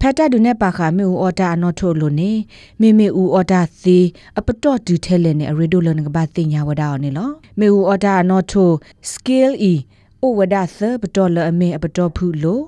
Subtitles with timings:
[0.00, 2.32] ဖက်တာဒုနေပါခါမေဦးဩတာအနော်ထိုလိုနေ
[2.80, 3.98] မေမေဦးဩတာစီ
[4.38, 8.70] အပတော့ဒူထဲလဲနေအရီဒိုလနကဘာတင်ညာဝဒါအောင်နေလောမေဦးဩတာအနော်ထို
[9.12, 9.74] skill e
[10.22, 12.64] အိုဝဒါသပတော်လအမေအပတော်ဖူလို့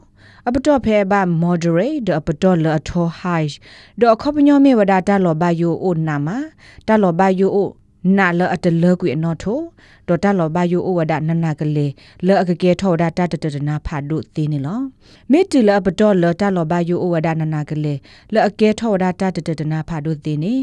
[0.48, 3.52] အပတော်ဖဲဘာ moderate ဒအပတော်လအထော high
[4.00, 6.28] ဒအခေါပညောမေဝဒါတာလောဘယိုအိုနာမ
[6.86, 7.68] တာလောဘယိုအို
[8.16, 9.60] နာလအတလကွေအနော်ထို
[10.08, 11.92] ဒေါ်တာလောဘယိုအိုဝဒနနာကလေး
[12.26, 14.80] လောအကကဲထောဒါတတတနာဖာဒုသေးနေလော
[15.30, 17.98] မေတီလပတော်လောတာလောဘယိုအိုဝဒနနာကလေး
[18.32, 20.54] လောအကဲထောဒါတတတနာဖာဒုသေးနေ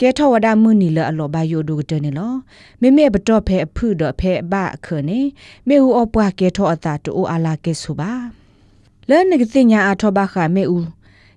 [0.00, 2.32] ကဲထောဝဒမှုနီလအလောဘယိုဒုကတနေလော
[2.80, 5.20] မေမေဘတော်ဖဲအဖုဒဖဲဘအခနေ
[5.68, 8.12] မေဟူအပွားကဲထောအတာတူအာလာကဲဆိုပါ
[9.08, 10.86] လဲနကတိညာအထောဘခမေဦး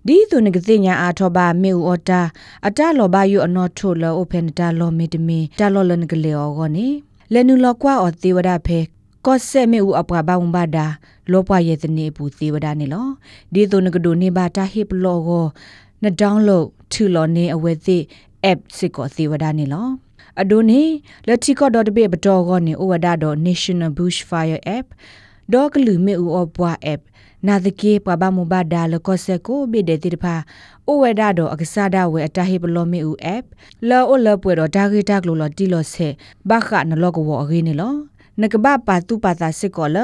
[0.07, 2.21] ဒီသူနကတိညာအာထောဘာမေဦးအတာ
[2.67, 6.87] အတလောဘယုအနောထိုလောအိုဖန်တာလောမေတမီတာလောလနကလေအောဂောနေ
[7.33, 8.79] လဲနုလောကွာအောသေဝဒဖေ
[9.25, 10.85] ကောဆဲမေဦးအပွားဘာဝံဘာဒါ
[11.31, 13.07] လောပွားရဲ့တနေပူသေဝဒနေလော
[13.53, 15.45] ဒီသူနကဒိုနေဘာတာဟိပလောဂော
[16.03, 17.97] နဒေါင်းလို့ထူလောနေအဝဲသိ
[18.51, 19.89] app စစ်ကောသေဝဒနေလော
[20.41, 20.81] အဒိုနေ
[21.27, 24.87] လက်တီကော .be ဘတော်ကောနေဩဝဒါတော့ National Bushfire app
[25.53, 27.01] ဒေါကလူမေဦးအပွား app
[27.47, 30.35] နာဒကေပဘာမဘာဒါလကောဆက်ကိုဘေဒေတိတဖာ
[30.87, 33.45] အိုဝဒါတော့အကစားဒဝဲအတဟိပလောမေဦး app
[33.89, 36.07] လောအိုလပွေတော့ဒါဂီတက်လို့လောတီလောဆေ
[36.49, 37.93] ဘာခနလောကဝအဂိနေလော
[38.41, 39.97] နကဘပါတူပါတာစစ်ကောလ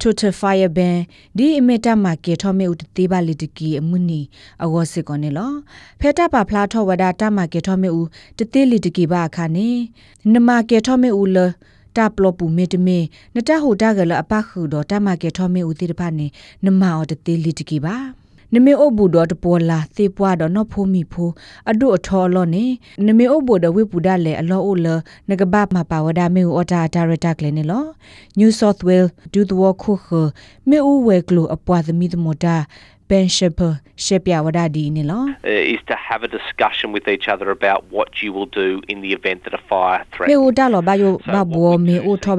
[0.00, 0.96] ထိုထဖိုင်ဘန်
[1.36, 4.20] ဒီအမီတာမာကေထောမေဦးတေးပါလီတကီအမှုနီ
[4.64, 5.52] အဝစစ်ကောနေလော
[6.00, 8.06] ဖဲတာပါဖလားထောဝဒါတာမာကေထောမေဦး
[8.38, 9.68] တတေးလီတကီပါအခါနေ
[10.32, 11.38] နမကေထောမေဦးလ
[11.96, 12.98] တာပလပူမေတမေ
[13.34, 16.26] နတဟိုတာကလအပခုတော့တမကေထောမေဦးတိတဖာနေ
[16.64, 17.96] နမအော်တတေးလီတကီပါ
[18.52, 21.32] နမေအဘူတော်တပေါ်လာသေပွားတော့နော်ဖိုးမီဖိုး
[21.70, 22.64] အဒုအထောလောနေ
[23.06, 24.86] နမေအဘူတော်ဝိပူဒလေအလောအိုလ
[25.30, 27.84] နကဘမပါဝဒမေအော်တာဒါရတာကလည်းနေလော
[28.38, 30.06] New South Wales ဒူဒဝခုခ
[30.70, 32.56] မေဦးဝဲကလိုအပွားသမီးသမတာ
[33.10, 35.22] Ben Shepherd ရှေပြဝဒဒီနေလော
[35.74, 39.10] is to have a discussion with each other about what you will do in the
[39.18, 42.34] event that a fire threat မေဦးတာလောဘယိုဘဘောမေဦးထော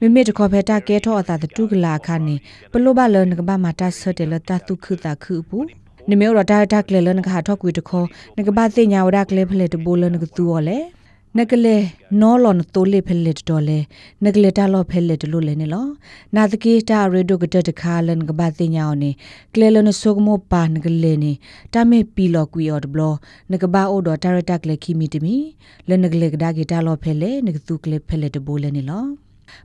[0.00, 2.34] မိမိတခေါ်ဖဲတာကဲထောအသာတူကလာခါနေ
[2.72, 5.66] ပလိုဘလနကဘာမတာဆတ်တေလတာတုခုတာခုဘူး
[6.08, 8.06] နိမေရတာတာကလေလနကဟာထော့ကွေတခေါ်
[8.38, 10.78] နကဘာသိညာဝဒကလေဖလေတဘိုလနကသူော်လေ
[11.38, 11.76] နကလေ
[12.20, 13.78] နောလွန်တိုလေဖလက်တော်လေ
[14.24, 15.86] နကလေတာလောဖလက်တလို့လေနေလော
[16.34, 19.10] နာတကေတာရေဒိုကတတခါလန်ကဘာတင်ညာနေ
[19.54, 21.32] ကလေလနဆုကမောပါနကလေနေ
[21.72, 23.02] တာမေပီလောကွီအော်ဒဘလ
[23.52, 25.36] နကဘာအိုဒတာရတာကလေခီမီတမီ
[25.88, 29.04] လနကလေကဒါကေတာလောဖလေနကသူကလေဖလက်တဘိုလေနေလော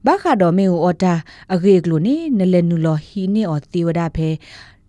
[0.06, 1.14] ဘာခါတော်မေအော်တာ
[1.54, 4.30] အဂေကလိုနေနလေနူလောဟီနေအော်သေဝဒဖဲ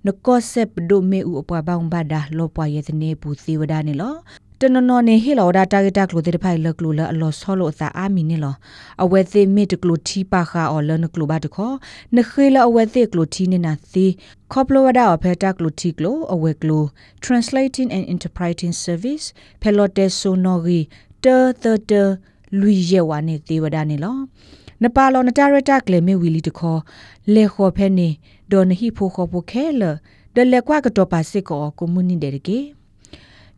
[0.07, 4.15] နကောဆက်ဒိုမေဥအပွားပေါင်းဘာဒါလောပွားရဲ့တဲ့နေပူသေဝဒနေလော
[4.61, 8.55] တနနော်နေဟီလောဒါတာဂက်တာကလိုတဲ့ဖိုင်လကလိုလအလောဆောလို့သာအာမီနေလော
[9.03, 11.75] အဝဲသေးမစ်ကလိုတီပါခါအော်လနကလိုဘာတခေါ်
[12.17, 14.07] နခေလအဝဲသေးကလိုတီနေနာသီ
[14.53, 16.85] ခေါပလိုဝဒါအဖက်တာကလိုတီကလိုအဝဲကလို
[17.25, 19.27] translating and interpreting service
[19.63, 20.81] ဖဲလော်တဲဆိုနော်ဂီ
[21.25, 22.03] တာတာတာ
[22.61, 24.17] လူရဲဝါနေသေးဝဒါနေလော
[24.83, 26.81] နပါလောနတာရတာကလေမေဝီလီတခေါ်
[27.35, 28.09] လေခေါ်ဖဲနေ
[28.53, 29.83] ဒေါ်နဟီဖိုခေါ်ပိုခဲလ
[30.35, 32.61] ဒလက်ကွာကတော့ပါစစ်ကောကွန်မြူနီတေကေ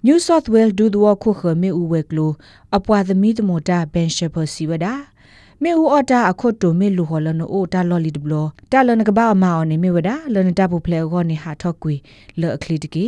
[0.06, 2.30] New South Wales ဒူဒဝခုခမေဦးဝဲကလို
[2.76, 4.94] အပွားသမီးတမတာဘန်ရှယ်ပါစီဝဒါ
[5.62, 8.34] မေဦးအတာအခုတ်တိုမေလူဟောလနအိုတာလော်လီဒဘလ
[8.72, 11.94] တာလနကဘာအမောင်းနေမေဝဒါလနတာပူဖလေဂောနေဟာထော့ကွေ
[12.40, 13.06] လော်အခလီတကေ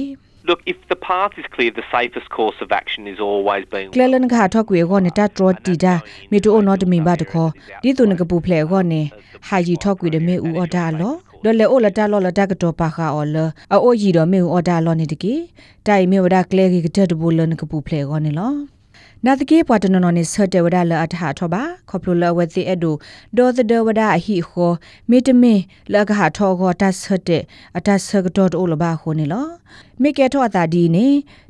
[0.49, 4.25] Look, if the path is clear, the safest course of action is always being Clelan
[4.33, 5.95] kha thok kwe go ne ta tro ti da
[6.31, 7.45] me to no de me ba de kho
[7.83, 9.03] di tu ne ka pu phle go ne
[9.49, 11.11] ha ji thok kwe de me u order lo
[11.45, 13.37] ဒေါ်လေအိုလတာလောလတာကတော့ပါခါအော်လ
[13.73, 15.35] အိုဂျီတော့မေအော်ဒါလောနေတကီ
[15.87, 18.53] တိုင်မေဝဒါကလေကီကတတဘူလနကပူဖလေကောနေလော
[19.27, 22.95] နာတကေပွားတနော်နော်နေဆတ်တဲ့ဝဒါလအထဟာထောပါခေါပလိုလဝဲတိအဒို
[23.37, 24.73] ဒေါ်တဲ့ဝဒါအဟိခော
[25.11, 25.55] မေတမေ
[25.93, 27.43] လကဟာထောခောတဆတ်တဲ့
[27.77, 29.47] အတဆတ်တော့အိုလဘာခိုနေလော
[30.03, 31.07] မေကေထောအတာဒီနေ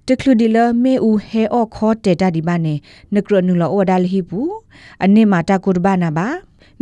[0.08, 2.74] တကလူဒီလမေဦးဟဲအော့ခောတဲ့တဒီမနေ
[3.14, 4.40] နကရနူလောဝဒါလဟိပူ
[5.04, 6.26] အနေမာတာကုဒဘာနာပါ